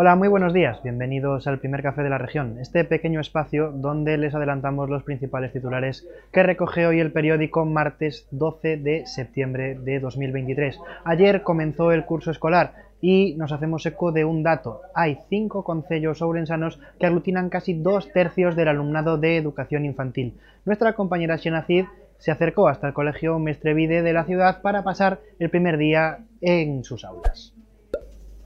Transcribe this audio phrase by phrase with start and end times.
[0.00, 4.16] Hola, muy buenos días, bienvenidos al primer café de la región, este pequeño espacio donde
[4.16, 9.98] les adelantamos los principales titulares que recoge hoy el periódico martes 12 de septiembre de
[9.98, 10.78] 2023.
[11.04, 14.82] Ayer comenzó el curso escolar y nos hacemos eco de un dato.
[14.94, 20.38] Hay cinco concellos ourensanos que aglutinan casi dos tercios del alumnado de educación infantil.
[20.64, 21.86] Nuestra compañera Xenacid
[22.18, 26.84] se acercó hasta el colegio Mestrevide de la ciudad para pasar el primer día en
[26.84, 27.54] sus aulas.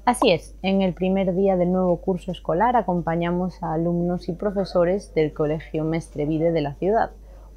[0.04, 5.14] Así es, en el primer día del nuevo curso escolar acompañamos a alumnos y profesores
[5.14, 7.10] del Colegio Mestrevide de la ciudad,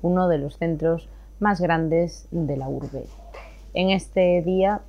[0.04, 3.06] uno de los centros más grandes de la urbe.
[3.74, 4.82] En este día,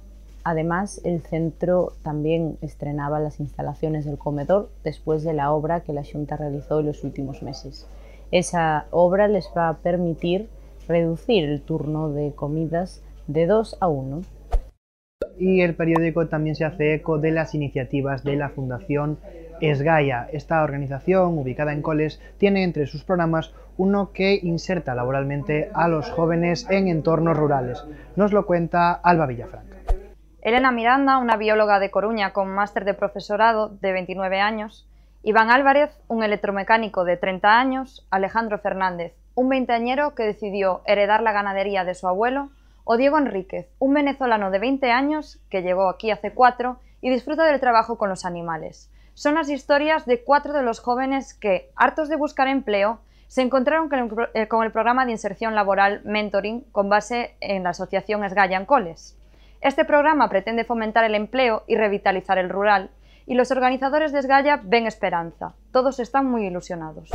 [0.45, 6.05] además, el centro también estrenaba las instalaciones del comedor después de la obra que la
[6.05, 7.87] Junta realizó en los últimos meses.
[8.31, 10.49] Esa obra les va a permitir
[10.89, 14.23] reducir el turno de comidas de 2 a 1
[15.39, 19.19] y el periódico también se hace eco de las iniciativas de la Fundación
[19.61, 20.29] Esgaya.
[20.33, 26.11] Esta organización, ubicada en Coles, tiene entre sus programas uno que inserta laboralmente a los
[26.11, 27.85] jóvenes en entornos rurales.
[28.17, 29.77] Nos lo cuenta Alba Villafranca.
[30.41, 34.89] Elena Miranda, una bióloga de Coruña con máster de profesorado de 29 años,
[35.23, 41.33] Iván Álvarez, un electromecánico de 30 años, Alejandro Fernández, un veinteañero que decidió heredar la
[41.33, 42.51] ganadería de su abuelo,
[42.85, 47.45] o Diego Enríquez, un venezolano de 20 años que llegó aquí hace cuatro y disfruta
[47.45, 48.91] del trabajo con los animales.
[49.13, 53.89] Son las historias de cuatro de los jóvenes que, hartos de buscar empleo, se encontraron
[53.89, 59.19] con el, eh, programa de inserción laboral Mentoring con base en la asociación Esgayan Coles.
[59.61, 62.91] Este programa pretende fomentar el empleo y revitalizar el rural,
[63.27, 65.55] y los organizadores de Esgaya ven esperanza.
[65.73, 67.11] Todos están muy ilusionados.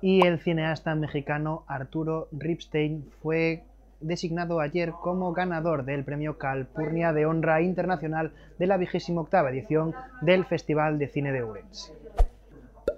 [0.00, 3.64] Y el cineasta mexicano Arturo Ripstein fue
[4.00, 10.44] designado ayer como ganador del premio Calpurnia de Honra Internacional de la 28 edición del
[10.44, 11.92] Festival de Cine de Ourense.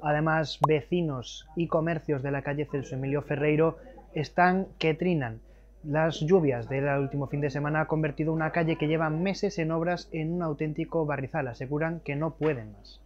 [0.02, 3.78] Además, vecinos y comercios de la calle Celso Emilio Ferreiro
[4.14, 5.40] están que trinan.
[5.82, 9.70] Las lluvias del último fin de semana han convertido una calle que lleva meses en
[9.70, 11.48] obras en un auténtico barrizal.
[11.48, 13.00] Aseguran que no pueden más.